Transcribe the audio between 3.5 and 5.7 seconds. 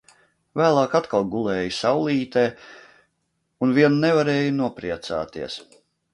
un vien nevarēju nopriecāties.